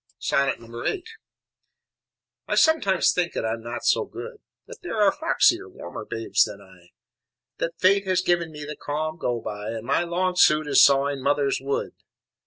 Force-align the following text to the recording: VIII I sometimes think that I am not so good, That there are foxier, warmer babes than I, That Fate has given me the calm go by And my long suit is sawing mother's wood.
VIII 0.31 1.03
I 2.47 2.55
sometimes 2.55 3.11
think 3.13 3.33
that 3.33 3.45
I 3.45 3.53
am 3.53 3.61
not 3.61 3.85
so 3.85 4.03
good, 4.03 4.41
That 4.65 4.79
there 4.81 4.99
are 4.99 5.11
foxier, 5.11 5.69
warmer 5.69 6.05
babes 6.05 6.43
than 6.43 6.59
I, 6.59 6.89
That 7.59 7.77
Fate 7.79 8.07
has 8.07 8.23
given 8.23 8.51
me 8.51 8.65
the 8.65 8.75
calm 8.75 9.19
go 9.19 9.39
by 9.41 9.69
And 9.69 9.85
my 9.85 10.03
long 10.03 10.35
suit 10.37 10.65
is 10.65 10.83
sawing 10.83 11.21
mother's 11.21 11.59
wood. 11.61 11.93